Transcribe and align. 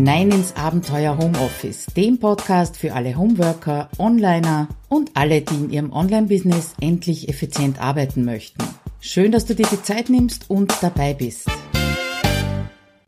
hinein 0.00 0.30
ins 0.30 0.56
Abenteuer 0.56 1.18
Homeoffice, 1.18 1.84
dem 1.94 2.18
Podcast 2.18 2.78
für 2.78 2.94
alle 2.94 3.18
Homeworker, 3.18 3.90
Onliner 3.98 4.68
und 4.88 5.10
alle, 5.12 5.42
die 5.42 5.54
in 5.56 5.70
ihrem 5.70 5.92
Online-Business 5.92 6.72
endlich 6.80 7.28
effizient 7.28 7.78
arbeiten 7.82 8.24
möchten. 8.24 8.64
Schön, 9.00 9.30
dass 9.30 9.44
du 9.44 9.54
dir 9.54 9.66
die 9.70 9.82
Zeit 9.82 10.08
nimmst 10.08 10.48
und 10.48 10.72
dabei 10.80 11.12
bist. 11.12 11.50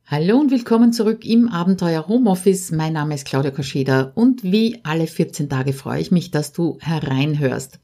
Hallo 0.04 0.38
und 0.38 0.50
willkommen 0.50 0.92
zurück 0.92 1.24
im 1.24 1.48
Abenteuer 1.48 2.08
Homeoffice. 2.08 2.72
Mein 2.72 2.92
Name 2.92 3.14
ist 3.14 3.24
Claudia 3.24 3.52
Koscheda 3.52 4.12
und 4.14 4.42
wie 4.42 4.80
alle 4.82 5.06
14 5.06 5.48
Tage 5.48 5.72
freue 5.72 6.02
ich 6.02 6.10
mich, 6.10 6.30
dass 6.30 6.52
du 6.52 6.76
hereinhörst. 6.82 7.80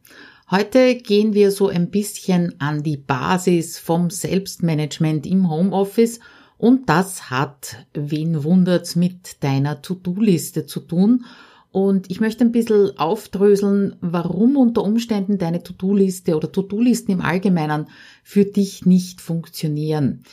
Heute 0.51 0.97
gehen 0.97 1.33
wir 1.33 1.51
so 1.51 1.69
ein 1.69 1.89
bisschen 1.89 2.61
an 2.61 2.83
die 2.83 2.99
Basis 2.99 3.79
vom 3.79 4.11
Selbstmanagement 4.11 5.27
im 5.27 5.49
Homeoffice– 5.49 6.21
und 6.59 6.89
das 6.89 7.31
hat, 7.31 7.87
wen 7.95 8.43
wundert's, 8.43 8.97
mit 8.97 9.43
deiner 9.45 9.81
To-Do-Liste 9.81 10.67
zu 10.67 10.81
tun. 10.81 11.25
Und 11.71 12.11
ich 12.11 12.19
möchte 12.21 12.45
ein 12.45 12.51
bisschen 12.51 12.99
aufdröseln, 12.99 13.95
warum 14.01 14.57
unter 14.57 14.83
Umständen 14.83 15.39
deine 15.39 15.63
To-Do-Liste 15.63 16.37
oder 16.37 16.51
To-Do-Listen 16.51 17.13
im 17.13 17.21
Allgemeinen 17.21 17.87
für 18.25 18.45
dich 18.45 18.85
nicht 18.87 19.21
funktionieren. 19.21 20.25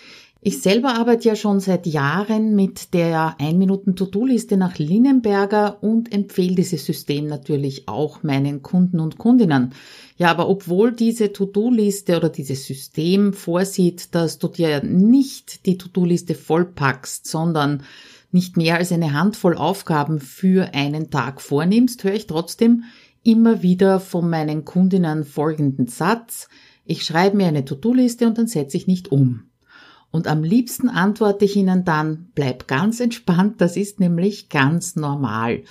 Ich 0.47 0.61
selber 0.61 0.93
arbeite 0.93 1.29
ja 1.29 1.35
schon 1.35 1.59
seit 1.59 1.87
Jahren 1.87 2.53
mit 2.53 2.93
der 2.93 3.35
1-Minuten-To-Do-Liste 3.39 4.57
nach 4.57 4.77
Linnenberger 4.77 5.81
und 5.81 6.13
empfehle 6.13 6.53
dieses 6.53 6.85
System 6.85 7.25
natürlich 7.25 7.87
auch 7.87 8.21
meinen 8.21 8.61
Kunden 8.61 8.99
und 8.99 9.17
Kundinnen. 9.17 9.73
Ja, 10.17 10.29
aber 10.29 10.47
obwohl 10.47 10.91
diese 10.91 11.33
To-Do-Liste 11.33 12.15
oder 12.15 12.29
dieses 12.29 12.67
System 12.67 13.33
vorsieht, 13.33 14.13
dass 14.13 14.37
du 14.37 14.47
dir 14.47 14.83
nicht 14.83 15.65
die 15.65 15.79
To-Do-Liste 15.79 16.35
vollpackst, 16.35 17.25
sondern 17.25 17.81
nicht 18.31 18.55
mehr 18.55 18.75
als 18.75 18.91
eine 18.91 19.13
Handvoll 19.13 19.57
Aufgaben 19.57 20.19
für 20.19 20.75
einen 20.75 21.09
Tag 21.09 21.41
vornimmst, 21.41 22.03
höre 22.03 22.13
ich 22.13 22.27
trotzdem 22.27 22.83
immer 23.23 23.63
wieder 23.63 23.99
von 23.99 24.29
meinen 24.29 24.63
Kundinnen 24.63 25.23
folgenden 25.23 25.87
Satz. 25.87 26.49
Ich 26.85 27.03
schreibe 27.03 27.35
mir 27.35 27.47
eine 27.47 27.65
To-Do-Liste 27.65 28.27
und 28.27 28.37
dann 28.37 28.45
setze 28.45 28.77
ich 28.77 28.85
nicht 28.85 29.11
um. 29.11 29.49
Und 30.15 30.27
am 30.27 30.45
liebsten 30.45 30.87
antworte 30.87 31.43
ich 31.43 31.57
Ihnen 31.57 31.83
dann, 31.83 32.29
bleib 32.35 32.69
ganz 32.69 33.01
entspannt, 33.01 33.59
das 33.59 33.75
ist 33.75 33.99
nämlich 33.99 34.47
ganz 34.47 34.95
normal. 34.95 35.63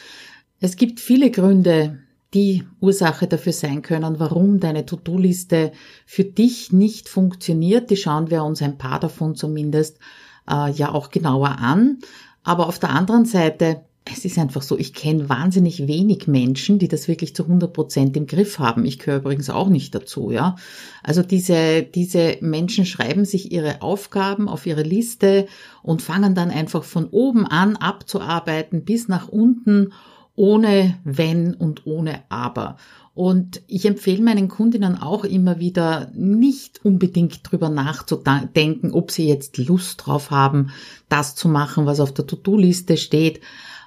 Es 0.60 0.76
gibt 0.76 1.00
viele 1.00 1.30
Gründe, 1.30 2.00
die 2.34 2.64
Ursache 2.78 3.26
dafür 3.26 3.54
sein 3.54 3.80
können, 3.80 4.18
warum 4.18 4.60
deine 4.60 4.84
To-Do-Liste 4.84 5.72
für 6.04 6.24
dich 6.24 6.74
nicht 6.74 7.08
funktioniert. 7.08 7.88
Die 7.88 7.96
schauen 7.96 8.30
wir 8.30 8.44
uns 8.44 8.60
ein 8.60 8.76
paar 8.76 9.00
davon 9.00 9.34
zumindest 9.34 9.98
äh, 10.46 10.70
ja 10.72 10.92
auch 10.92 11.08
genauer 11.08 11.56
an. 11.60 12.00
Aber 12.42 12.68
auf 12.68 12.78
der 12.78 12.90
anderen 12.90 13.24
Seite 13.24 13.80
es 14.10 14.24
ist 14.26 14.38
einfach 14.38 14.60
so, 14.60 14.78
ich 14.78 14.92
kenne 14.92 15.30
wahnsinnig 15.30 15.86
wenig 15.86 16.26
Menschen, 16.26 16.78
die 16.78 16.88
das 16.88 17.08
wirklich 17.08 17.34
zu 17.34 17.44
100 17.44 17.72
Prozent 17.72 18.16
im 18.18 18.26
Griff 18.26 18.58
haben. 18.58 18.84
Ich 18.84 18.98
gehöre 18.98 19.20
übrigens 19.20 19.48
auch 19.48 19.68
nicht 19.68 19.94
dazu, 19.94 20.30
ja. 20.30 20.56
Also 21.02 21.22
diese, 21.22 21.82
diese 21.82 22.36
Menschen 22.40 22.84
schreiben 22.84 23.24
sich 23.24 23.50
ihre 23.50 23.80
Aufgaben 23.80 24.48
auf 24.48 24.66
ihre 24.66 24.82
Liste 24.82 25.46
und 25.82 26.02
fangen 26.02 26.34
dann 26.34 26.50
einfach 26.50 26.84
von 26.84 27.06
oben 27.06 27.46
an 27.46 27.76
abzuarbeiten 27.76 28.84
bis 28.84 29.08
nach 29.08 29.28
unten 29.28 29.92
ohne 30.36 30.98
wenn 31.04 31.54
und 31.54 31.86
ohne 31.86 32.24
aber. 32.28 32.76
Und 33.14 33.62
ich 33.68 33.86
empfehle 33.86 34.22
meinen 34.22 34.48
Kundinnen 34.48 35.00
auch 35.00 35.24
immer 35.24 35.60
wieder, 35.60 36.10
nicht 36.14 36.84
unbedingt 36.84 37.40
drüber 37.48 37.68
nachzudenken, 37.68 38.90
ob 38.92 39.12
sie 39.12 39.28
jetzt 39.28 39.56
Lust 39.56 40.04
drauf 40.04 40.32
haben, 40.32 40.72
das 41.08 41.36
zu 41.36 41.48
machen, 41.48 41.86
was 41.86 42.00
auf 42.00 42.12
der 42.12 42.26
To-Do-Liste 42.26 42.96
steht 42.96 43.40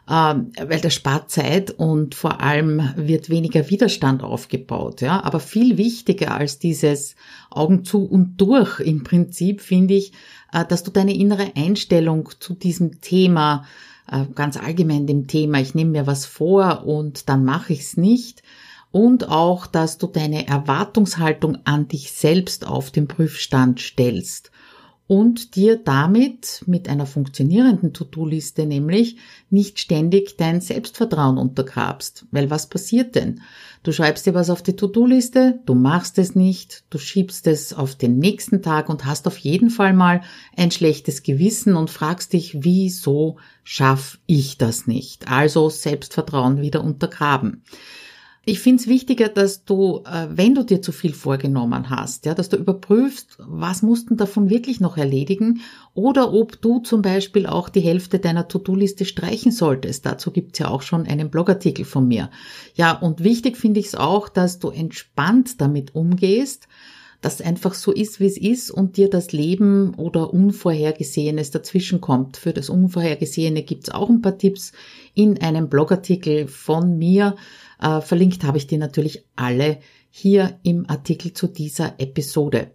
weil 0.07 0.79
das 0.81 0.93
spart 0.93 1.29
Zeit 1.29 1.71
und 1.71 2.15
vor 2.15 2.39
allem 2.39 2.93
wird 2.95 3.29
weniger 3.29 3.69
Widerstand 3.69 4.23
aufgebaut. 4.23 5.01
Ja, 5.01 5.21
aber 5.23 5.41
viel 5.41 5.77
wichtiger 5.77 6.33
als 6.33 6.59
dieses 6.59 7.15
Augen 7.49 7.83
zu 7.83 8.05
und 8.05 8.37
durch 8.37 8.79
im 8.79 9.03
Prinzip 9.03 9.59
finde 9.59 9.95
ich, 9.95 10.13
äh, 10.53 10.65
dass 10.65 10.83
du 10.83 10.91
deine 10.91 11.13
innere 11.13 11.51
Einstellung 11.57 12.29
zu 12.39 12.53
diesem 12.53 13.01
Thema 13.01 13.65
äh, 14.09 14.25
ganz 14.33 14.55
allgemein 14.55 15.07
dem 15.07 15.27
Thema, 15.27 15.59
ich 15.59 15.75
nehme 15.75 15.91
mir 15.91 16.07
was 16.07 16.25
vor 16.25 16.85
und 16.85 17.27
dann 17.27 17.43
mache 17.43 17.73
ich 17.73 17.81
es 17.81 17.97
nicht. 17.97 18.43
Und 18.91 19.27
auch, 19.27 19.67
dass 19.67 19.97
du 19.97 20.07
deine 20.07 20.47
Erwartungshaltung 20.47 21.57
an 21.65 21.89
dich 21.89 22.13
selbst 22.13 22.65
auf 22.65 22.91
den 22.91 23.09
Prüfstand 23.09 23.81
stellst 23.81 24.51
und 25.07 25.55
dir 25.55 25.77
damit 25.77 26.63
mit 26.65 26.89
einer 26.89 27.05
funktionierenden 27.05 27.93
To-Do-Liste 27.93 28.65
nämlich 28.65 29.15
nicht 29.49 29.79
ständig 29.79 30.35
dein 30.35 30.59
Selbstvertrauen 30.59 31.37
untergrabst. 31.37 32.25
Weil 32.31 32.49
was 32.49 32.67
passiert 32.67 33.15
denn? 33.15 33.41
Du 33.83 33.93
schreibst 33.93 34.25
dir 34.25 34.33
was 34.33 34.49
auf 34.49 34.61
die 34.61 34.75
To-Do-Liste, 34.75 35.61
du 35.65 35.73
machst 35.73 36.19
es 36.19 36.35
nicht, 36.35 36.83
du 36.89 36.97
schiebst 36.97 37.47
es 37.47 37.73
auf 37.73 37.95
den 37.95 38.19
nächsten 38.19 38.61
Tag 38.61 38.89
und 38.89 39.05
hast 39.05 39.27
auf 39.27 39.37
jeden 39.37 39.69
Fall 39.69 39.93
mal 39.93 40.21
ein 40.57 40.71
schlechtes 40.71 41.23
Gewissen 41.23 41.77
und 41.77 41.89
fragst 41.89 42.33
dich, 42.33 42.63
wieso 42.63 43.37
schaff 43.63 44.19
ich 44.25 44.57
das 44.57 44.87
nicht? 44.87 45.31
Also 45.31 45.69
Selbstvertrauen 45.69 46.61
wieder 46.61 46.83
untergraben. 46.83 47.63
Ich 48.49 48.61
finde 48.61 48.81
es 48.81 48.87
wichtiger, 48.87 49.27
dass 49.27 49.65
du, 49.65 50.03
äh, 50.05 50.27
wenn 50.29 50.55
du 50.55 50.63
dir 50.63 50.81
zu 50.81 50.93
viel 50.93 51.13
vorgenommen 51.13 51.89
hast, 51.89 52.25
ja, 52.25 52.33
dass 52.33 52.47
du 52.47 52.55
überprüfst, 52.55 53.35
was 53.39 53.81
mussten 53.81 54.15
davon 54.15 54.49
wirklich 54.49 54.79
noch 54.79 54.95
erledigen 54.95 55.59
oder 55.93 56.31
ob 56.31 56.61
du 56.61 56.79
zum 56.79 57.01
Beispiel 57.01 57.45
auch 57.45 57.67
die 57.67 57.81
Hälfte 57.81 58.19
deiner 58.19 58.47
To-Do-Liste 58.47 59.03
streichen 59.03 59.51
solltest. 59.51 60.05
Dazu 60.05 60.31
gibt's 60.31 60.59
ja 60.59 60.69
auch 60.69 60.81
schon 60.81 61.05
einen 61.05 61.29
Blogartikel 61.29 61.83
von 61.83 62.07
mir. 62.07 62.31
Ja, 62.73 62.93
und 62.93 63.21
wichtig 63.21 63.57
finde 63.57 63.81
ich 63.81 63.87
es 63.87 63.95
auch, 63.95 64.29
dass 64.29 64.59
du 64.59 64.69
entspannt 64.69 65.59
damit 65.59 65.93
umgehst, 65.93 66.69
dass 67.21 67.41
einfach 67.41 67.73
so 67.73 67.91
ist, 67.91 68.19
wie 68.19 68.27
es 68.27 68.37
ist 68.37 68.71
und 68.71 68.97
dir 68.97 69.09
das 69.09 69.31
Leben 69.31 69.95
oder 69.95 70.33
Unvorhergesehenes 70.33 71.51
dazwischen 71.51 71.99
kommt. 72.01 72.37
Für 72.37 72.53
das 72.53 72.69
Unvorhergesehene 72.69 73.63
gibt's 73.63 73.89
auch 73.89 74.09
ein 74.09 74.21
paar 74.21 74.37
Tipps 74.37 74.71
in 75.13 75.41
einem 75.41 75.69
Blogartikel 75.69 76.47
von 76.47 76.97
mir 76.97 77.35
äh, 77.81 78.01
verlinkt 78.01 78.43
habe 78.43 78.57
ich 78.57 78.67
dir 78.67 78.77
natürlich 78.77 79.23
alle 79.35 79.79
hier 80.09 80.59
im 80.63 80.89
Artikel 80.89 81.33
zu 81.33 81.47
dieser 81.47 81.99
Episode. 81.99 82.71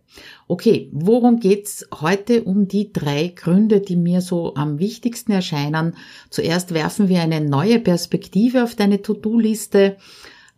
Okay, 0.46 0.88
worum 0.92 1.40
geht's 1.40 1.86
heute 2.00 2.44
um 2.44 2.68
die 2.68 2.92
drei 2.92 3.28
Gründe, 3.28 3.80
die 3.80 3.96
mir 3.96 4.20
so 4.20 4.54
am 4.54 4.78
wichtigsten 4.78 5.32
erscheinen? 5.32 5.96
Zuerst 6.30 6.72
werfen 6.72 7.08
wir 7.08 7.20
eine 7.20 7.40
neue 7.40 7.80
Perspektive 7.80 8.62
auf 8.62 8.76
deine 8.76 9.02
To-Do-Liste. 9.02 9.96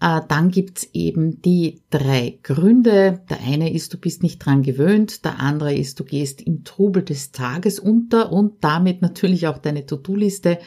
Äh, 0.01 0.21
dann 0.29 0.51
gibt's 0.51 0.89
eben 0.93 1.41
die 1.43 1.83
drei 1.91 2.39
Gründe. 2.43 3.21
Der 3.31 3.41
eine 3.41 3.73
ist, 3.73 3.93
du 3.95 3.99
bist 3.99 4.23
nicht 4.23 4.39
dran 4.39 4.63
gewöhnt. 4.63 5.25
Der 5.25 5.41
andere 5.41 5.75
ist, 5.75 6.01
du 6.01 6.05
gehst 6.05 6.43
im 6.43 6.65
Trubel 6.65 7.03
des 7.03 7.33
Tages 7.33 7.79
unter 7.79 8.33
und 8.33 8.63
damit 8.63 9.03
natürlich 9.03 9.47
auch 9.47 9.59
deine 9.59 9.87
To-Do-Liste 9.87 10.59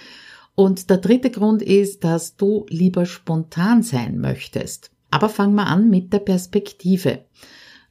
und 0.59 0.89
der 0.89 0.97
dritte 0.97 1.29
Grund 1.29 1.61
ist, 1.61 2.03
dass 2.03 2.35
du 2.35 2.65
lieber 2.69 3.05
spontan 3.05 3.83
sein 3.83 4.17
möchtest. 4.17 4.89
Aber 5.11 5.29
fang 5.29 5.53
mal 5.53 5.65
an 5.65 5.87
mit 5.91 6.11
der 6.11 6.19
Perspektive. 6.19 7.25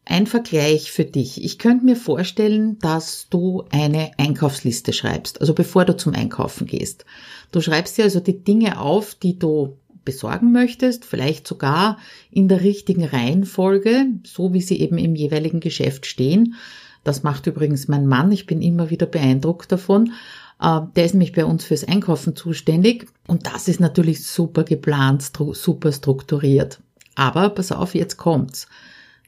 Ein 0.04 0.26
Vergleich 0.26 0.90
für 0.90 1.04
dich. 1.04 1.44
Ich 1.44 1.60
könnte 1.60 1.84
mir 1.84 1.94
vorstellen, 1.94 2.76
dass 2.80 3.28
du 3.30 3.62
eine 3.70 4.10
Einkaufsliste 4.18 4.92
schreibst, 4.92 5.40
also 5.40 5.54
bevor 5.54 5.84
du 5.84 5.96
zum 5.96 6.12
Einkaufen 6.14 6.66
gehst. 6.66 7.04
Du 7.52 7.60
schreibst 7.60 7.98
dir 7.98 8.04
also 8.04 8.18
die 8.18 8.42
Dinge 8.42 8.80
auf, 8.80 9.14
die 9.14 9.38
du 9.38 9.76
besorgen 10.06 10.52
möchtest, 10.52 11.04
vielleicht 11.04 11.46
sogar 11.46 11.98
in 12.30 12.48
der 12.48 12.62
richtigen 12.62 13.04
Reihenfolge, 13.04 14.06
so 14.24 14.54
wie 14.54 14.62
sie 14.62 14.80
eben 14.80 14.96
im 14.96 15.14
jeweiligen 15.14 15.60
Geschäft 15.60 16.06
stehen. 16.06 16.54
Das 17.04 17.22
macht 17.22 17.46
übrigens 17.46 17.88
mein 17.88 18.06
Mann. 18.06 18.32
Ich 18.32 18.46
bin 18.46 18.62
immer 18.62 18.88
wieder 18.88 19.04
beeindruckt 19.04 19.70
davon. 19.70 20.14
Äh, 20.60 20.80
der 20.96 21.04
ist 21.04 21.12
nämlich 21.12 21.32
bei 21.32 21.44
uns 21.44 21.64
fürs 21.64 21.84
Einkaufen 21.84 22.34
zuständig 22.34 23.06
und 23.26 23.46
das 23.46 23.68
ist 23.68 23.80
natürlich 23.80 24.24
super 24.24 24.64
geplant, 24.64 25.30
super 25.52 25.92
strukturiert. 25.92 26.80
Aber 27.14 27.50
pass 27.50 27.72
auf, 27.72 27.94
jetzt 27.94 28.16
kommt's. 28.16 28.66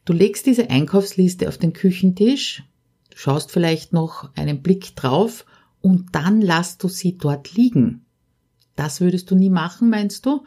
Du 0.04 0.12
legst 0.12 0.46
diese 0.46 0.70
Einkaufsliste 0.70 1.48
auf 1.48 1.58
den 1.58 1.74
Küchentisch, 1.74 2.62
schaust 3.14 3.50
vielleicht 3.50 3.92
noch 3.92 4.30
einen 4.36 4.62
Blick 4.62 4.96
drauf 4.96 5.44
und 5.80 6.14
dann 6.14 6.40
lässt 6.40 6.82
du 6.82 6.88
sie 6.88 7.18
dort 7.18 7.52
liegen. 7.54 8.06
Das 8.78 9.00
würdest 9.00 9.30
du 9.30 9.34
nie 9.34 9.50
machen, 9.50 9.90
meinst 9.90 10.24
du? 10.24 10.44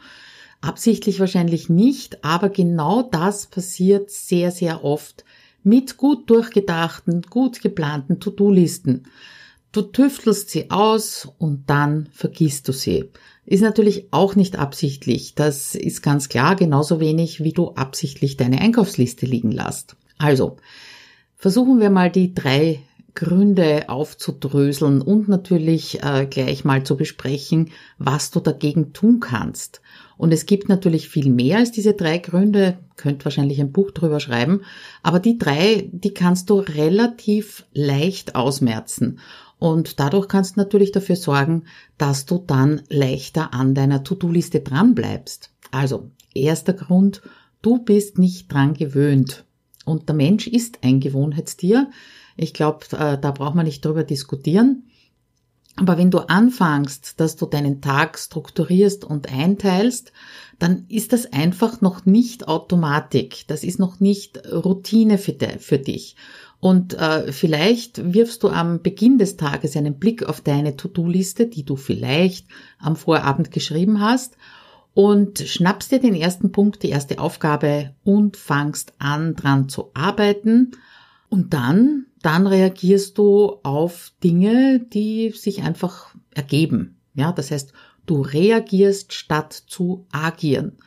Absichtlich 0.62 1.20
wahrscheinlich 1.20 1.68
nicht, 1.68 2.24
aber 2.24 2.48
genau 2.48 3.02
das 3.02 3.46
passiert 3.46 4.10
sehr, 4.10 4.50
sehr 4.50 4.84
oft 4.84 5.24
mit 5.62 5.96
gut 5.96 6.30
durchgedachten, 6.30 7.22
gut 7.28 7.60
geplanten 7.60 8.20
To-Do-Listen. 8.20 9.04
Du 9.72 9.82
tüftelst 9.82 10.50
sie 10.50 10.70
aus 10.70 11.28
und 11.38 11.68
dann 11.68 12.08
vergisst 12.12 12.68
du 12.68 12.72
sie. 12.72 13.10
Ist 13.44 13.62
natürlich 13.62 14.08
auch 14.12 14.34
nicht 14.34 14.58
absichtlich. 14.58 15.34
Das 15.34 15.74
ist 15.74 16.00
ganz 16.02 16.28
klar, 16.28 16.56
genauso 16.56 17.00
wenig 17.00 17.42
wie 17.42 17.52
du 17.52 17.72
absichtlich 17.72 18.36
deine 18.36 18.60
Einkaufsliste 18.60 19.26
liegen 19.26 19.50
lässt. 19.50 19.96
Also, 20.16 20.56
versuchen 21.36 21.80
wir 21.80 21.90
mal 21.90 22.10
die 22.10 22.34
drei 22.34 22.80
Gründe 23.14 23.88
aufzudröseln 23.88 25.02
und 25.02 25.28
natürlich 25.28 26.02
äh, 26.02 26.26
gleich 26.26 26.64
mal 26.64 26.84
zu 26.84 26.96
besprechen, 26.96 27.70
was 27.98 28.30
du 28.30 28.40
dagegen 28.40 28.92
tun 28.92 29.20
kannst. 29.20 29.82
Und 30.16 30.32
es 30.32 30.46
gibt 30.46 30.68
natürlich 30.68 31.08
viel 31.08 31.30
mehr 31.30 31.58
als 31.58 31.72
diese 31.72 31.94
drei 31.94 32.18
Gründe, 32.18 32.78
könnt 32.96 33.24
wahrscheinlich 33.24 33.60
ein 33.60 33.72
Buch 33.72 33.90
drüber 33.90 34.20
schreiben, 34.20 34.62
aber 35.02 35.18
die 35.18 35.36
drei, 35.36 35.90
die 35.92 36.14
kannst 36.14 36.48
du 36.48 36.60
relativ 36.60 37.64
leicht 37.72 38.34
ausmerzen. 38.34 39.18
Und 39.58 40.00
dadurch 40.00 40.26
kannst 40.26 40.56
du 40.56 40.60
natürlich 40.60 40.90
dafür 40.90 41.16
sorgen, 41.16 41.64
dass 41.98 42.26
du 42.26 42.42
dann 42.44 42.82
leichter 42.88 43.54
an 43.54 43.74
deiner 43.74 44.02
To-Do-Liste 44.02 44.60
dran 44.60 44.94
bleibst. 44.94 45.50
Also, 45.70 46.10
erster 46.34 46.72
Grund, 46.72 47.22
du 47.62 47.78
bist 47.78 48.18
nicht 48.18 48.52
dran 48.52 48.74
gewöhnt. 48.74 49.44
Und 49.84 50.08
der 50.08 50.16
Mensch 50.16 50.46
ist 50.46 50.78
ein 50.82 51.00
Gewohnheitstier. 51.00 51.90
Ich 52.36 52.54
glaube, 52.54 52.86
äh, 52.92 53.18
da 53.18 53.30
braucht 53.30 53.54
man 53.54 53.66
nicht 53.66 53.84
drüber 53.84 54.04
diskutieren. 54.04 54.84
Aber 55.76 55.96
wenn 55.96 56.10
du 56.10 56.18
anfängst, 56.18 57.18
dass 57.18 57.36
du 57.36 57.46
deinen 57.46 57.80
Tag 57.80 58.18
strukturierst 58.18 59.04
und 59.04 59.32
einteilst, 59.32 60.12
dann 60.58 60.84
ist 60.88 61.12
das 61.12 61.32
einfach 61.32 61.80
noch 61.80 62.04
nicht 62.04 62.46
Automatik. 62.46 63.44
Das 63.46 63.64
ist 63.64 63.78
noch 63.78 63.98
nicht 63.98 64.42
Routine 64.52 65.16
für, 65.16 65.32
dich. 65.32 66.16
Und 66.60 66.94
äh, 66.94 67.32
vielleicht 67.32 68.12
wirfst 68.12 68.42
du 68.42 68.50
am 68.50 68.82
Beginn 68.82 69.18
des 69.18 69.36
Tages 69.36 69.76
einen 69.76 69.98
Blick 69.98 70.22
auf 70.24 70.42
deine 70.42 70.76
To-Do-Liste, 70.76 71.46
die 71.46 71.64
du 71.64 71.76
vielleicht 71.76 72.46
am 72.78 72.94
Vorabend 72.94 73.50
geschrieben 73.50 74.00
hast, 74.00 74.36
und 74.94 75.38
schnappst 75.38 75.90
dir 75.90 76.00
den 76.00 76.14
ersten 76.14 76.52
Punkt, 76.52 76.82
die 76.82 76.90
erste 76.90 77.18
Aufgabe 77.18 77.94
und 78.04 78.36
fangst 78.36 78.92
an, 78.98 79.34
dran 79.34 79.70
zu 79.70 79.90
arbeiten. 79.94 80.72
Und 81.32 81.54
dann 81.54 82.06
dann 82.22 82.46
reagierst 82.46 83.18
du 83.18 83.56
auf 83.64 84.12
Dinge, 84.22 84.78
die 84.80 85.30
sich 85.30 85.62
einfach 85.62 86.14
ergeben. 86.34 87.00
Ja, 87.14 87.32
das 87.32 87.50
heißt, 87.50 87.72
du 88.06 88.22
reagierst 88.22 89.12
statt 89.12 89.52
zu 89.52 90.06
agieren. 90.12 90.78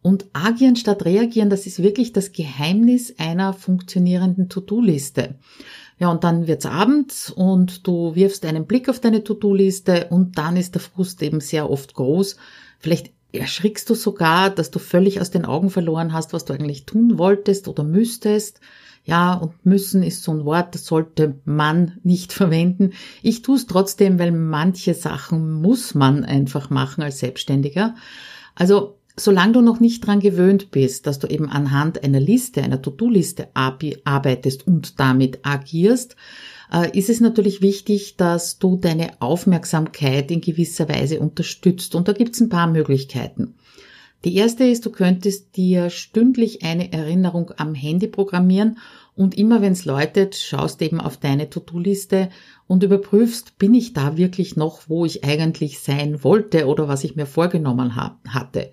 Und 0.00 0.26
agieren 0.32 0.76
statt 0.76 1.04
reagieren, 1.04 1.50
das 1.50 1.66
ist 1.66 1.82
wirklich 1.82 2.12
das 2.12 2.32
Geheimnis 2.32 3.14
einer 3.18 3.52
funktionierenden 3.52 4.48
To-Do-Liste. 4.48 5.34
Ja, 5.98 6.10
und 6.10 6.24
dann 6.24 6.46
wird's 6.46 6.66
Abend 6.66 7.32
und 7.36 7.86
du 7.86 8.14
wirfst 8.14 8.46
einen 8.46 8.66
Blick 8.66 8.88
auf 8.88 9.00
deine 9.00 9.24
To-Do-Liste 9.24 10.06
und 10.10 10.38
dann 10.38 10.56
ist 10.56 10.74
der 10.74 10.80
Frust 10.80 11.22
eben 11.22 11.40
sehr 11.40 11.68
oft 11.68 11.94
groß. 11.94 12.36
Vielleicht 12.78 13.10
erschrickst 13.32 13.90
du 13.90 13.94
sogar, 13.94 14.48
dass 14.48 14.70
du 14.70 14.78
völlig 14.78 15.20
aus 15.20 15.30
den 15.30 15.44
Augen 15.44 15.68
verloren 15.68 16.12
hast, 16.12 16.32
was 16.32 16.44
du 16.44 16.54
eigentlich 16.54 16.86
tun 16.86 17.18
wolltest 17.18 17.68
oder 17.68 17.82
müsstest. 17.82 18.60
Ja, 19.08 19.32
und 19.32 19.64
müssen 19.64 20.02
ist 20.02 20.22
so 20.22 20.32
ein 20.32 20.44
Wort, 20.44 20.74
das 20.74 20.84
sollte 20.84 21.36
man 21.46 21.98
nicht 22.02 22.32
verwenden. 22.34 22.92
Ich 23.22 23.40
tue 23.40 23.56
es 23.56 23.66
trotzdem, 23.66 24.18
weil 24.18 24.32
manche 24.32 24.92
Sachen 24.92 25.50
muss 25.62 25.94
man 25.94 26.26
einfach 26.26 26.68
machen 26.68 27.02
als 27.02 27.20
Selbstständiger. 27.20 27.94
Also 28.54 28.98
solange 29.16 29.54
du 29.54 29.60
noch 29.62 29.80
nicht 29.80 30.06
dran 30.06 30.20
gewöhnt 30.20 30.70
bist, 30.70 31.06
dass 31.06 31.18
du 31.18 31.26
eben 31.26 31.48
anhand 31.48 32.04
einer 32.04 32.20
Liste, 32.20 32.62
einer 32.62 32.82
To-Do-Liste 32.82 33.48
arbeitest 33.54 34.66
und 34.66 35.00
damit 35.00 35.38
agierst, 35.42 36.14
äh, 36.70 36.96
ist 36.96 37.08
es 37.08 37.22
natürlich 37.22 37.62
wichtig, 37.62 38.18
dass 38.18 38.58
du 38.58 38.76
deine 38.76 39.22
Aufmerksamkeit 39.22 40.30
in 40.30 40.42
gewisser 40.42 40.86
Weise 40.86 41.18
unterstützt. 41.20 41.94
Und 41.94 42.08
da 42.08 42.12
gibt 42.12 42.34
es 42.34 42.42
ein 42.42 42.50
paar 42.50 42.66
Möglichkeiten. 42.66 43.54
Die 44.24 44.34
erste 44.34 44.64
ist, 44.64 44.84
du 44.84 44.90
könntest 44.90 45.56
dir 45.56 45.90
stündlich 45.90 46.64
eine 46.64 46.92
Erinnerung 46.92 47.52
am 47.56 47.74
Handy 47.74 48.08
programmieren 48.08 48.78
und 49.14 49.38
immer 49.38 49.62
wenn 49.62 49.72
es 49.72 49.84
läutet, 49.84 50.36
schaust 50.36 50.82
eben 50.82 51.00
auf 51.00 51.16
deine 51.16 51.50
To-Do-Liste 51.50 52.28
und 52.66 52.82
überprüfst, 52.82 53.58
bin 53.58 53.74
ich 53.74 53.92
da 53.92 54.16
wirklich 54.16 54.56
noch, 54.56 54.82
wo 54.88 55.04
ich 55.04 55.24
eigentlich 55.24 55.80
sein 55.80 56.22
wollte 56.24 56.66
oder 56.66 56.88
was 56.88 57.04
ich 57.04 57.16
mir 57.16 57.26
vorgenommen 57.26 57.96
hatte. 57.96 58.70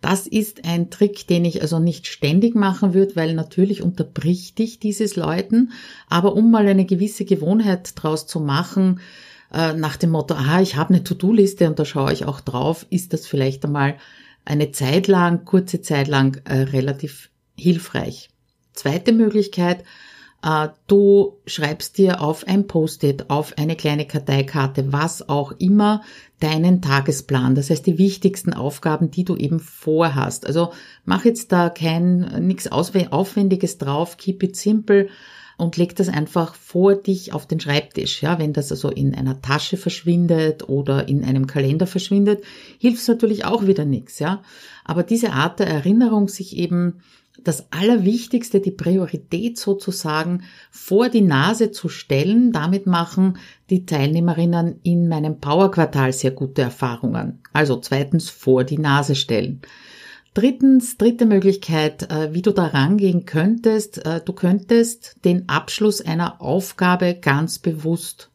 Das 0.00 0.26
ist 0.26 0.64
ein 0.64 0.90
Trick, 0.90 1.26
den 1.26 1.44
ich 1.44 1.60
also 1.60 1.78
nicht 1.78 2.06
ständig 2.06 2.54
machen 2.54 2.94
würde, 2.94 3.16
weil 3.16 3.34
natürlich 3.34 3.82
unterbricht 3.82 4.58
dich 4.58 4.78
dieses 4.78 5.16
Läuten. 5.16 5.72
Aber 6.08 6.34
um 6.34 6.50
mal 6.50 6.66
eine 6.66 6.86
gewisse 6.86 7.24
Gewohnheit 7.24 7.92
draus 7.96 8.26
zu 8.26 8.40
machen, 8.40 9.00
äh, 9.52 9.74
nach 9.74 9.96
dem 9.96 10.10
Motto, 10.10 10.34
aha, 10.34 10.62
ich 10.62 10.76
habe 10.76 10.94
eine 10.94 11.04
To-Do-Liste 11.04 11.68
und 11.68 11.78
da 11.78 11.84
schaue 11.84 12.12
ich 12.12 12.24
auch 12.24 12.40
drauf, 12.40 12.86
ist 12.90 13.12
das 13.12 13.26
vielleicht 13.26 13.64
einmal 13.64 13.96
eine 14.44 14.72
Zeit 14.72 15.06
lang, 15.06 15.44
kurze 15.44 15.80
Zeit 15.80 16.08
lang 16.08 16.40
äh, 16.44 16.60
relativ 16.62 17.30
hilfreich. 17.56 18.30
Zweite 18.72 19.12
Möglichkeit, 19.12 19.84
äh, 20.42 20.68
du 20.86 21.38
schreibst 21.46 21.98
dir 21.98 22.20
auf 22.20 22.46
ein 22.46 22.66
Post-it, 22.66 23.30
auf 23.30 23.58
eine 23.58 23.76
kleine 23.76 24.06
Karteikarte, 24.06 24.92
was 24.92 25.28
auch 25.28 25.52
immer, 25.58 26.02
deinen 26.40 26.80
Tagesplan. 26.80 27.54
Das 27.54 27.70
heißt, 27.70 27.86
die 27.86 27.98
wichtigsten 27.98 28.54
Aufgaben, 28.54 29.10
die 29.10 29.24
du 29.24 29.36
eben 29.36 29.60
vorhast. 29.60 30.46
Also 30.46 30.72
mach 31.04 31.24
jetzt 31.24 31.52
da 31.52 31.68
kein, 31.68 32.46
nichts 32.46 32.70
Aufwendiges 32.70 33.78
drauf, 33.78 34.16
keep 34.16 34.42
it 34.42 34.56
simple 34.56 35.08
und 35.60 35.76
leg 35.76 35.94
das 35.94 36.08
einfach 36.08 36.54
vor 36.54 36.94
dich 36.94 37.32
auf 37.32 37.46
den 37.46 37.60
Schreibtisch. 37.60 38.22
Ja, 38.22 38.38
wenn 38.38 38.52
das 38.52 38.70
also 38.70 38.88
in 38.88 39.14
einer 39.14 39.40
Tasche 39.42 39.76
verschwindet 39.76 40.68
oder 40.68 41.08
in 41.08 41.24
einem 41.24 41.46
Kalender 41.46 41.86
verschwindet, 41.86 42.42
hilft 42.78 43.02
es 43.02 43.08
natürlich 43.08 43.44
auch 43.44 43.66
wieder 43.66 43.84
nichts. 43.84 44.18
Ja, 44.18 44.42
aber 44.84 45.02
diese 45.02 45.32
Art 45.32 45.60
der 45.60 45.68
Erinnerung, 45.68 46.28
sich 46.28 46.56
eben 46.56 47.00
das 47.44 47.66
Allerwichtigste, 47.70 48.60
die 48.60 48.70
Priorität 48.70 49.58
sozusagen 49.58 50.42
vor 50.70 51.08
die 51.08 51.22
Nase 51.22 51.70
zu 51.70 51.88
stellen, 51.88 52.52
damit 52.52 52.86
machen 52.86 53.38
die 53.70 53.86
Teilnehmerinnen 53.86 54.80
in 54.82 55.08
meinem 55.08 55.40
Powerquartal 55.40 56.12
sehr 56.12 56.32
gute 56.32 56.62
Erfahrungen. 56.62 57.40
Also 57.52 57.76
zweitens 57.76 58.28
vor 58.28 58.64
die 58.64 58.78
Nase 58.78 59.14
stellen. 59.14 59.60
Drittens, 60.32 60.96
dritte 60.96 61.26
Möglichkeit, 61.26 62.10
äh, 62.10 62.32
wie 62.32 62.42
du 62.42 62.52
da 62.52 62.66
rangehen 62.66 63.26
könntest. 63.26 64.04
Äh, 64.06 64.20
du 64.24 64.32
könntest 64.32 65.16
den 65.24 65.48
Abschluss 65.48 66.00
einer 66.00 66.40
Aufgabe 66.40 67.14
ganz 67.14 67.58
bewusst 67.58 68.30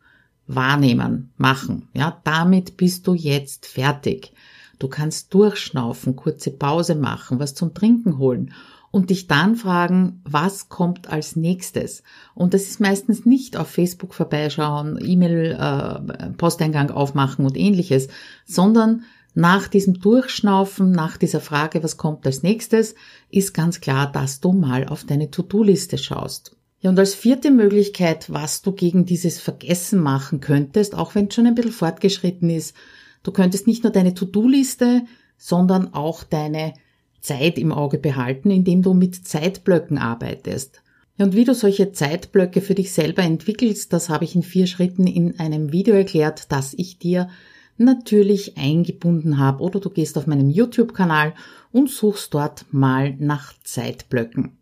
wahrnehmen, 0.45 1.31
machen. 1.37 1.87
Ja, 1.93 2.19
damit 2.25 2.77
bist 2.77 3.07
du 3.07 3.13
jetzt 3.13 3.65
fertig. 3.65 4.33
Du 4.77 4.89
kannst 4.89 5.33
durchschnaufen, 5.33 6.17
kurze 6.17 6.51
Pause 6.51 6.95
machen, 6.95 7.39
was 7.39 7.55
zum 7.55 7.73
Trinken 7.73 8.17
holen 8.17 8.51
und 8.91 9.09
dich 9.09 9.27
dann 9.27 9.55
fragen, 9.55 10.21
was 10.23 10.69
kommt 10.69 11.09
als 11.09 11.35
nächstes. 11.35 12.03
Und 12.33 12.53
das 12.53 12.63
ist 12.63 12.79
meistens 12.79 13.25
nicht 13.25 13.57
auf 13.57 13.69
Facebook 13.69 14.13
vorbeischauen, 14.13 14.97
E-Mail-Posteingang 15.01 16.89
äh, 16.89 16.93
aufmachen 16.93 17.45
und 17.45 17.57
ähnliches, 17.57 18.07
sondern 18.45 19.03
nach 19.35 19.67
diesem 19.67 19.99
Durchschnaufen, 19.99 20.91
nach 20.91 21.17
dieser 21.17 21.41
Frage, 21.41 21.83
was 21.83 21.97
kommt 21.97 22.25
als 22.25 22.41
nächstes, 22.41 22.95
ist 23.29 23.53
ganz 23.53 23.81
klar, 23.81 24.09
dass 24.11 24.39
du 24.39 24.53
mal 24.53 24.87
auf 24.87 25.03
deine 25.03 25.29
To-Do-Liste 25.29 25.97
schaust. 25.97 26.55
Ja, 26.79 26.89
und 26.89 26.97
als 26.97 27.13
vierte 27.13 27.51
Möglichkeit, 27.51 28.31
was 28.31 28.61
du 28.61 28.71
gegen 28.71 29.05
dieses 29.05 29.39
Vergessen 29.39 29.99
machen 29.99 30.39
könntest, 30.39 30.95
auch 30.95 31.15
wenn 31.15 31.27
es 31.27 31.35
schon 31.35 31.47
ein 31.47 31.55
bisschen 31.55 31.73
fortgeschritten 31.73 32.49
ist, 32.49 32.75
du 33.23 33.31
könntest 33.31 33.67
nicht 33.67 33.83
nur 33.83 33.91
deine 33.91 34.13
To-Do-Liste, 34.13 35.03
sondern 35.37 35.93
auch 35.93 36.23
deine 36.23 36.73
Zeit 37.19 37.57
im 37.57 37.73
Auge 37.73 37.97
behalten, 37.97 38.51
indem 38.51 38.83
du 38.83 38.93
mit 38.93 39.27
Zeitblöcken 39.27 39.97
arbeitest. 39.97 40.81
Ja, 41.17 41.25
und 41.25 41.35
wie 41.35 41.43
du 41.43 41.53
solche 41.53 41.91
Zeitblöcke 41.91 42.61
für 42.61 42.75
dich 42.75 42.93
selber 42.93 43.23
entwickelst, 43.23 43.91
das 43.91 44.09
habe 44.09 44.23
ich 44.23 44.35
in 44.35 44.43
vier 44.43 44.67
Schritten 44.67 45.07
in 45.07 45.39
einem 45.39 45.71
Video 45.71 45.95
erklärt, 45.95 46.51
das 46.51 46.73
ich 46.73 46.99
dir 46.99 47.29
natürlich 47.77 48.57
eingebunden 48.57 49.37
habe 49.37 49.63
oder 49.63 49.79
du 49.79 49.89
gehst 49.89 50.17
auf 50.17 50.27
meinem 50.27 50.49
YouTube-Kanal 50.49 51.33
und 51.71 51.89
suchst 51.89 52.33
dort 52.33 52.65
mal 52.71 53.15
nach 53.19 53.53
Zeitblöcken. 53.63 54.57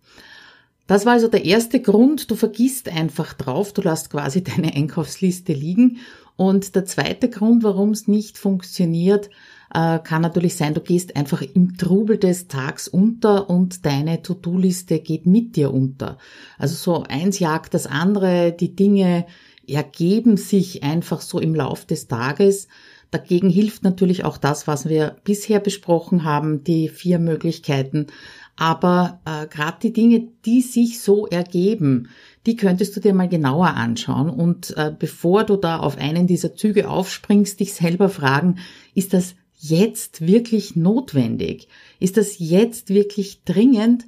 Das 0.87 1.05
war 1.05 1.13
also 1.13 1.27
der 1.27 1.45
erste 1.45 1.79
Grund, 1.79 2.29
du 2.29 2.35
vergisst 2.35 2.89
einfach 2.89 3.33
drauf, 3.33 3.73
du 3.73 3.81
lässt 3.81 4.09
quasi 4.09 4.43
deine 4.43 4.73
Einkaufsliste 4.75 5.53
liegen. 5.53 5.99
Und 6.35 6.75
der 6.75 6.85
zweite 6.85 7.29
Grund, 7.29 7.63
warum 7.63 7.91
es 7.91 8.07
nicht 8.07 8.39
funktioniert, 8.39 9.29
äh, 9.73 9.99
kann 9.99 10.21
natürlich 10.21 10.55
sein, 10.55 10.73
du 10.73 10.81
gehst 10.81 11.15
einfach 11.15 11.41
im 11.41 11.77
Trubel 11.77 12.17
des 12.17 12.47
Tags 12.47 12.87
unter 12.87 13.49
und 13.49 13.85
deine 13.85 14.21
To-Do-Liste 14.21 14.99
geht 14.99 15.25
mit 15.25 15.55
dir 15.55 15.73
unter. 15.73 16.17
Also 16.57 16.75
so 16.75 17.03
eins 17.03 17.39
jagt 17.39 17.73
das 17.73 17.85
andere, 17.85 18.51
die 18.51 18.75
Dinge 18.75 19.25
ergeben 19.67 20.37
sich 20.37 20.83
einfach 20.83 21.21
so 21.21 21.39
im 21.39 21.55
Lauf 21.55 21.85
des 21.85 22.07
Tages. 22.07 22.67
Dagegen 23.13 23.49
hilft 23.49 23.83
natürlich 23.83 24.25
auch 24.25 24.37
das, 24.37 24.65
was 24.65 24.89
wir 24.89 25.17
bisher 25.23 25.59
besprochen 25.59 26.23
haben, 26.23 26.63
die 26.63 26.89
vier 26.89 27.19
Möglichkeiten. 27.19 28.07
Aber 28.55 29.21
äh, 29.25 29.45
gerade 29.45 29.77
die 29.83 29.93
Dinge, 29.93 30.29
die 30.45 30.61
sich 30.61 30.99
so 30.99 31.27
ergeben, 31.27 32.09
die 32.47 32.55
könntest 32.55 32.95
du 32.95 32.99
dir 32.99 33.13
mal 33.13 33.29
genauer 33.29 33.75
anschauen 33.75 34.31
und 34.31 34.75
äh, 34.77 34.91
bevor 34.97 35.43
du 35.43 35.57
da 35.57 35.77
auf 35.77 35.99
einen 35.99 36.25
dieser 36.25 36.55
Züge 36.55 36.89
aufspringst, 36.89 37.59
dich 37.59 37.73
selber 37.73 38.09
fragen, 38.09 38.55
ist 38.95 39.13
das 39.13 39.35
jetzt 39.59 40.25
wirklich 40.25 40.75
notwendig? 40.75 41.67
Ist 41.99 42.17
das 42.17 42.39
jetzt 42.39 42.89
wirklich 42.89 43.43
dringend? 43.43 44.05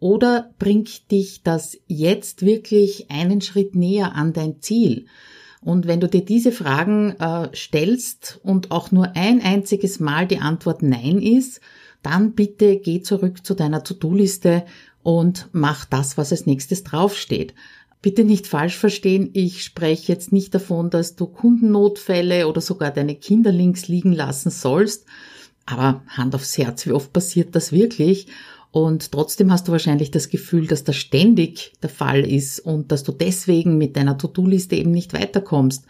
Oder 0.00 0.50
bringt 0.58 1.12
dich 1.12 1.42
das 1.44 1.78
jetzt 1.86 2.44
wirklich 2.44 3.08
einen 3.08 3.40
Schritt 3.40 3.76
näher 3.76 4.16
an 4.16 4.32
dein 4.32 4.60
Ziel? 4.60 5.06
Und 5.62 5.86
wenn 5.86 6.00
du 6.00 6.08
dir 6.08 6.24
diese 6.24 6.52
Fragen 6.52 7.16
äh, 7.18 7.48
stellst 7.54 8.40
und 8.42 8.70
auch 8.70 8.92
nur 8.92 9.16
ein 9.16 9.42
einziges 9.42 10.00
Mal 10.00 10.26
die 10.26 10.38
Antwort 10.38 10.82
Nein 10.82 11.20
ist, 11.20 11.60
dann 12.02 12.32
bitte 12.32 12.76
geh 12.76 13.02
zurück 13.02 13.44
zu 13.44 13.54
deiner 13.54 13.82
To-Do-Liste 13.82 14.64
und 15.02 15.48
mach 15.52 15.84
das, 15.84 16.16
was 16.16 16.30
als 16.30 16.46
nächstes 16.46 16.84
draufsteht. 16.84 17.54
Bitte 18.00 18.22
nicht 18.22 18.46
falsch 18.46 18.76
verstehen, 18.76 19.30
ich 19.32 19.64
spreche 19.64 20.12
jetzt 20.12 20.32
nicht 20.32 20.54
davon, 20.54 20.90
dass 20.90 21.16
du 21.16 21.26
Kundennotfälle 21.26 22.46
oder 22.46 22.60
sogar 22.60 22.92
deine 22.92 23.16
Kinder 23.16 23.50
links 23.50 23.88
liegen 23.88 24.12
lassen 24.12 24.50
sollst, 24.50 25.06
aber 25.66 26.02
Hand 26.06 26.34
aufs 26.34 26.56
Herz, 26.56 26.86
wie 26.86 26.92
oft 26.92 27.12
passiert 27.12 27.56
das 27.56 27.72
wirklich? 27.72 28.28
Und 28.78 29.10
trotzdem 29.10 29.50
hast 29.50 29.66
du 29.66 29.72
wahrscheinlich 29.72 30.12
das 30.12 30.28
Gefühl, 30.28 30.68
dass 30.68 30.84
das 30.84 30.94
ständig 30.94 31.72
der 31.82 31.90
Fall 31.90 32.20
ist 32.20 32.60
und 32.60 32.92
dass 32.92 33.02
du 33.02 33.10
deswegen 33.10 33.76
mit 33.76 33.96
deiner 33.96 34.16
To-Do-Liste 34.16 34.76
eben 34.76 34.92
nicht 34.92 35.14
weiterkommst. 35.14 35.84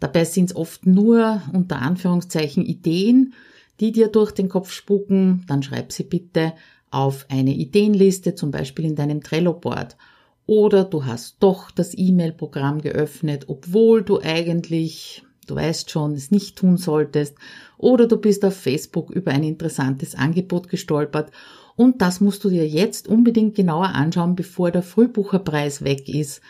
Dabei 0.00 0.26
sind 0.26 0.50
es 0.50 0.56
oft 0.56 0.84
nur 0.84 1.40
unter 1.54 1.80
Anführungszeichen 1.80 2.62
Ideen, 2.66 3.32
die 3.80 3.90
dir 3.90 4.08
durch 4.08 4.32
den 4.32 4.50
Kopf 4.50 4.70
spuken. 4.70 5.44
Dann 5.48 5.62
schreib 5.62 5.92
sie 5.92 6.04
bitte 6.04 6.52
auf 6.90 7.24
eine 7.30 7.54
Ideenliste, 7.54 8.34
zum 8.34 8.50
Beispiel 8.50 8.84
in 8.84 8.96
deinem 8.96 9.22
Trello-Board. 9.22 9.96
Oder 10.44 10.84
du 10.84 11.06
hast 11.06 11.36
doch 11.40 11.70
das 11.70 11.96
E-Mail-Programm 11.96 12.82
geöffnet, 12.82 13.46
obwohl 13.48 14.02
du 14.02 14.20
eigentlich, 14.20 15.24
du 15.46 15.54
weißt 15.54 15.90
schon, 15.90 16.12
es 16.12 16.30
nicht 16.30 16.56
tun 16.56 16.76
solltest. 16.76 17.36
Oder 17.78 18.06
du 18.06 18.18
bist 18.18 18.44
auf 18.44 18.54
Facebook 18.54 19.10
über 19.10 19.30
ein 19.30 19.42
interessantes 19.42 20.14
Angebot 20.14 20.68
gestolpert 20.68 21.32
und 21.76 22.02
das 22.02 22.20
musst 22.20 22.42
du 22.42 22.50
dir 22.50 22.66
jetzt 22.66 23.06
unbedingt 23.06 23.54
genauer 23.54 23.88
anschauen, 23.94 24.34
bevor 24.34 24.70
der 24.70 24.82
Frühbucherpreis 24.82 25.84
weg 25.84 26.08
ist. 26.08 26.40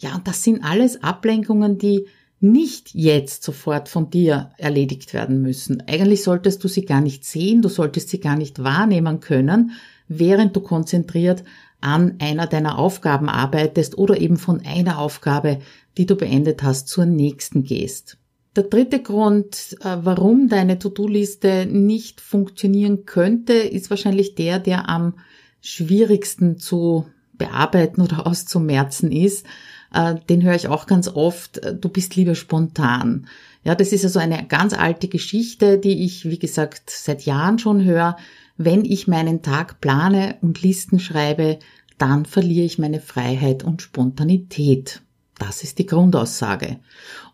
Ja, 0.00 0.14
und 0.16 0.26
das 0.26 0.42
sind 0.42 0.64
alles 0.64 1.02
Ablenkungen, 1.02 1.78
die 1.78 2.06
nicht 2.40 2.94
jetzt 2.94 3.42
sofort 3.42 3.90
von 3.90 4.08
dir 4.08 4.52
erledigt 4.56 5.12
werden 5.12 5.42
müssen. 5.42 5.82
Eigentlich 5.86 6.22
solltest 6.22 6.64
du 6.64 6.68
sie 6.68 6.86
gar 6.86 7.02
nicht 7.02 7.26
sehen, 7.26 7.60
du 7.60 7.68
solltest 7.68 8.08
sie 8.08 8.18
gar 8.18 8.36
nicht 8.36 8.64
wahrnehmen 8.64 9.20
können, 9.20 9.72
während 10.08 10.56
du 10.56 10.60
konzentriert 10.60 11.44
an 11.82 12.16
einer 12.18 12.46
deiner 12.46 12.78
Aufgaben 12.78 13.28
arbeitest 13.28 13.98
oder 13.98 14.18
eben 14.18 14.38
von 14.38 14.62
einer 14.64 14.98
Aufgabe, 14.98 15.58
die 15.98 16.06
du 16.06 16.16
beendet 16.16 16.62
hast, 16.62 16.88
zur 16.88 17.04
nächsten 17.04 17.62
gehst. 17.62 18.19
Der 18.56 18.64
dritte 18.64 19.00
Grund, 19.00 19.76
äh, 19.80 19.98
warum 20.02 20.48
deine 20.48 20.78
To-Do-Liste 20.78 21.66
nicht 21.66 22.20
funktionieren 22.20 23.06
könnte, 23.06 23.52
ist 23.52 23.90
wahrscheinlich 23.90 24.34
der, 24.34 24.58
der 24.58 24.88
am 24.88 25.14
schwierigsten 25.60 26.58
zu 26.58 27.06
bearbeiten 27.34 28.00
oder 28.00 28.26
auszumerzen 28.26 29.12
ist. 29.12 29.46
Äh, 29.94 30.16
den 30.28 30.42
höre 30.42 30.56
ich 30.56 30.66
auch 30.66 30.86
ganz 30.86 31.08
oft. 31.08 31.58
Äh, 31.58 31.76
du 31.76 31.88
bist 31.88 32.16
lieber 32.16 32.34
spontan. 32.34 33.28
Ja, 33.62 33.74
das 33.74 33.92
ist 33.92 34.04
also 34.04 34.18
eine 34.18 34.46
ganz 34.46 34.72
alte 34.72 35.06
Geschichte, 35.06 35.78
die 35.78 36.04
ich, 36.04 36.24
wie 36.24 36.38
gesagt, 36.38 36.90
seit 36.90 37.22
Jahren 37.22 37.58
schon 37.58 37.84
höre. 37.84 38.16
Wenn 38.56 38.84
ich 38.84 39.06
meinen 39.06 39.42
Tag 39.42 39.80
plane 39.80 40.36
und 40.40 40.60
Listen 40.62 40.98
schreibe, 40.98 41.58
dann 41.98 42.24
verliere 42.24 42.66
ich 42.66 42.78
meine 42.78 43.00
Freiheit 43.00 43.62
und 43.62 43.82
Spontanität. 43.82 45.02
Das 45.38 45.62
ist 45.62 45.78
die 45.78 45.86
Grundaussage. 45.86 46.78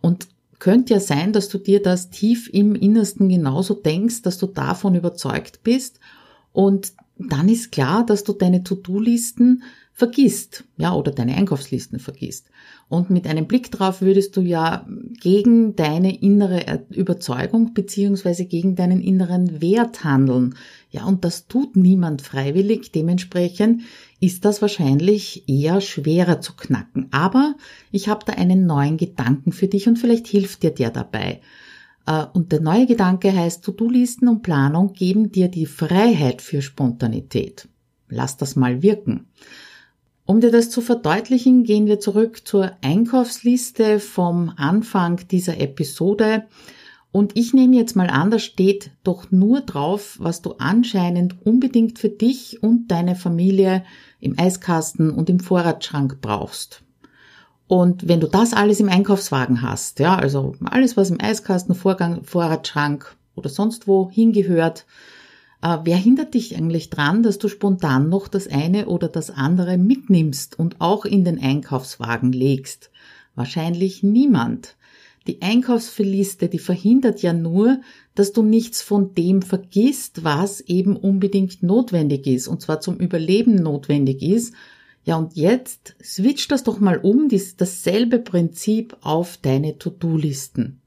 Und 0.01 0.29
könnte 0.59 0.95
ja 0.95 1.01
sein, 1.01 1.33
dass 1.33 1.49
du 1.49 1.59
dir 1.59 1.83
das 1.83 2.11
tief 2.11 2.49
im 2.53 2.75
Innersten 2.75 3.29
genauso 3.29 3.75
denkst, 3.75 4.23
dass 4.23 4.39
du 4.39 4.47
davon 4.47 4.95
überzeugt 4.95 5.63
bist. 5.63 6.01
Und 6.53 6.93
dann 7.19 7.49
ist 7.49 7.73
klar, 7.73 8.05
dass 8.05 8.25
du 8.25 8.33
deine 8.33 8.63
To-Do-Listen 8.63 9.63
vergisst, 9.97 10.65
ja, 10.77 10.93
oder 10.93 11.11
deine 11.11 11.35
Einkaufslisten 11.37 11.99
vergisst. 11.99 12.51
Und 12.91 13.09
mit 13.09 13.27
einem 13.27 13.47
Blick 13.47 13.71
drauf 13.71 14.03
würdest 14.03 14.37
du 14.37 14.43
ja 14.43 14.87
gegen 15.23 15.75
deine 15.75 16.21
innere 16.21 16.85
Überzeugung 16.91 17.73
beziehungsweise 17.73 18.45
gegen 18.45 18.77
deinen 18.77 19.01
inneren 19.01 19.63
Wert 19.63 20.05
handeln. 20.05 20.55
Ja, 20.91 21.07
und 21.07 21.25
das 21.25 21.47
tut 21.47 21.77
niemand 21.77 22.21
freiwillig. 22.21 22.93
Dementsprechend 22.93 23.85
ist 24.21 24.45
das 24.45 24.61
wahrscheinlich 24.61 25.49
eher 25.49 25.81
schwerer 25.81 26.43
zu 26.43 26.53
knacken. 26.53 27.09
Aber 27.11 27.55
ich 27.91 28.09
habe 28.09 28.27
da 28.27 28.35
einen 28.35 28.67
neuen 28.67 28.99
Gedanken 28.99 29.51
für 29.51 29.67
dich 29.67 29.89
und 29.89 29.99
vielleicht 29.99 30.27
hilft 30.27 30.63
dir 30.63 30.73
der 30.73 30.91
dabei. 30.91 31.41
Äh, 32.05 32.27
und 32.35 32.53
der 32.53 32.61
neue 32.61 32.85
Gedanke 32.85 33.35
heißt, 33.35 33.65
To-Do-Listen 33.65 34.29
und 34.29 34.43
Planung 34.43 34.93
geben 34.93 35.33
dir 35.33 35.49
die 35.49 35.65
Freiheit 35.65 36.43
für 36.43 36.61
Spontanität. 36.61 37.67
Lass 38.11 38.37
das 38.37 38.57
mal 38.57 38.83
wirken. 38.83 39.29
Um 40.27 40.41
dir 40.41 40.51
das 40.51 40.71
zu 40.71 40.81
verdeutlichen, 40.81 41.63
gehen 41.63 41.87
wir 41.87 42.01
zurück 42.01 42.45
zur 42.45 42.73
Einkaufsliste 42.83 44.01
vom 44.01 44.53
Anfang 44.57 45.21
dieser 45.31 45.61
Episode. 45.61 46.47
Und 47.13 47.37
ich 47.37 47.55
nehme 47.55 47.77
jetzt 47.77 47.95
mal 47.95 48.11
an, 48.11 48.33
da 48.33 48.41
steht 48.41 48.91
doch 49.05 49.31
nur 49.31 49.61
drauf, 49.61 50.17
was 50.19 50.43
du 50.43 50.57
anscheinend 50.59 51.47
unbedingt 51.47 52.01
für 52.01 52.09
dich 52.09 52.61
und 52.61 52.89
deine 52.89 53.15
Familie 53.15 53.85
im 54.19 54.37
Eiskasten 54.37 55.13
und 55.13 55.31
im 55.31 55.39
Vorratsschrank 55.39 56.19
brauchst. 56.21 56.83
Und 57.69 58.09
wenn 58.09 58.21
du 58.21 58.27
das 58.27 58.53
alles 58.53 58.81
im 58.81 58.89
Einkaufswagen 58.89 59.63
hast, 59.63 60.01
ja, 60.01 60.17
also 60.17 60.57
alles, 60.65 60.97
was 60.97 61.11
im 61.11 61.21
Eiskasten, 61.21 61.77
Vorgang, 61.77 62.25
Vorratsschrank 62.25 63.17
oder 63.37 63.49
sonst 63.49 63.87
wo 63.87 64.11
hingehört, 64.11 64.87
äh, 65.63 65.79
wer 65.85 65.97
hindert 65.97 66.35
dich 66.35 66.57
eigentlich 66.57 66.91
dran, 66.91 67.23
dass 67.23 67.39
du 67.39 67.49
spontan 67.49 68.09
noch 68.09 68.29
das 68.29 68.49
eine 68.49 68.87
oder 68.87 69.09
das 69.09 69.31
andere 69.31 69.79
mitnimmst 69.79 70.59
und 70.59 70.81
auch 70.81 71.05
in 71.05 71.25
den 71.25 71.41
Einkaufswagen 71.41 72.33
legst? 72.33 72.91
Wahrscheinlich 73.35 74.03
niemand. 74.03 74.77
Die 75.27 75.43
Einkaufsliste, 75.43 76.49
die 76.49 76.59
verhindert 76.59 77.21
ja 77.21 77.33
nur, 77.33 77.81
dass 78.15 78.33
du 78.33 78.43
nichts 78.43 78.81
von 78.81 79.15
dem 79.15 79.43
vergisst, 79.43 80.23
was 80.23 80.61
eben 80.61 80.97
unbedingt 80.97 81.63
notwendig 81.63 82.27
ist, 82.27 82.47
und 82.47 82.63
zwar 82.63 82.81
zum 82.81 82.97
Überleben 82.97 83.57
notwendig 83.57 84.23
ist. 84.23 84.55
Ja, 85.05 85.17
und 85.17 85.35
jetzt 85.37 85.97
switch 86.03 86.49
das 86.49 86.63
doch 86.63 86.81
mal 86.81 86.99
um, 86.99 87.29
dasselbe 87.29 88.19
Prinzip 88.19 88.97
auf 89.03 89.37
deine 89.37 89.79
To-Do-Listen. 89.79 90.81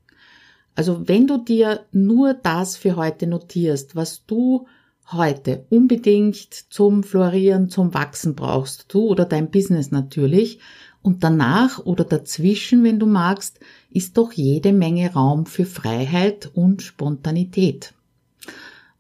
Also 0.80 1.10
wenn 1.10 1.28
du 1.28 1.38
dir 1.38 1.82
nur 1.92 2.34
das 2.34 2.78
für 2.78 2.96
heute 2.96 3.28
notierst, 3.28 3.98
was 3.98 4.26
du 4.26 4.66
heute 5.12 5.66
unbedingt 5.70 6.54
zum 6.54 7.04
Florieren, 7.04 7.68
zum 7.68 7.94
Wachsen 7.94 8.34
brauchst, 8.34 8.86
du 8.88 9.02
oder 9.02 9.26
dein 9.26 9.52
Business 9.52 9.92
natürlich, 9.92 10.62
und 11.02 11.26
danach 11.26 11.80
oder 11.80 12.06
dazwischen, 12.06 12.86
wenn 12.86 12.98
du 12.98 13.08
magst, 13.08 13.60
ist 13.90 14.18
doch 14.18 14.32
jede 14.32 14.72
Menge 14.72 15.12
Raum 15.12 15.48
für 15.48 15.66
Freiheit 15.66 16.50
und 16.54 16.82
Spontanität. 16.82 17.94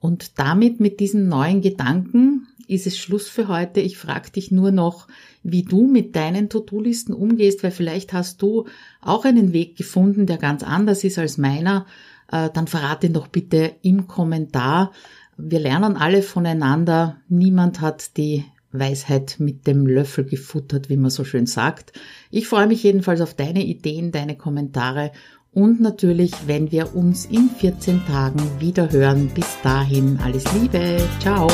Und 0.01 0.37
damit 0.37 0.81
mit 0.81 0.99
diesen 0.99 1.29
neuen 1.29 1.61
Gedanken 1.61 2.48
ist 2.69 2.87
es 2.87 2.97
Schluss 2.97 3.27
für 3.27 3.47
heute. 3.47 3.81
Ich 3.81 3.97
frage 3.97 4.31
dich 4.31 4.51
nur 4.51 4.71
noch, 4.71 5.07
wie 5.43 5.63
du 5.63 5.87
mit 5.87 6.15
deinen 6.15 6.49
To-Do-Listen 6.49 7.13
umgehst, 7.13 7.63
weil 7.63 7.71
vielleicht 7.71 8.13
hast 8.13 8.41
du 8.41 8.65
auch 9.01 9.25
einen 9.25 9.53
Weg 9.53 9.75
gefunden, 9.75 10.25
der 10.25 10.37
ganz 10.37 10.63
anders 10.63 11.03
ist 11.03 11.17
als 11.17 11.37
meiner. 11.37 11.85
Äh, 12.31 12.49
dann 12.53 12.67
verrate 12.67 13.07
ihn 13.07 13.13
doch 13.13 13.27
bitte 13.27 13.71
im 13.81 14.07
Kommentar. 14.07 14.91
Wir 15.37 15.59
lernen 15.59 15.97
alle 15.97 16.21
voneinander. 16.21 17.17
Niemand 17.27 17.81
hat 17.81 18.17
die 18.17 18.45
Weisheit 18.71 19.37
mit 19.39 19.65
dem 19.65 19.87
Löffel 19.87 20.25
gefuttert, 20.25 20.89
wie 20.89 20.97
man 20.97 21.09
so 21.09 21.23
schön 21.23 21.47
sagt. 21.47 21.93
Ich 22.29 22.47
freue 22.47 22.67
mich 22.67 22.83
jedenfalls 22.83 23.21
auf 23.21 23.33
deine 23.33 23.63
Ideen, 23.63 24.11
deine 24.11 24.37
Kommentare 24.37 25.11
und 25.51 25.81
natürlich, 25.81 26.31
wenn 26.45 26.71
wir 26.71 26.95
uns 26.95 27.25
in 27.25 27.49
14 27.49 28.05
Tagen 28.05 28.39
wieder 28.59 28.91
hören. 28.91 29.29
Bis 29.33 29.57
dahin 29.63 30.19
alles 30.23 30.43
Liebe. 30.53 30.97
Ciao. 31.19 31.47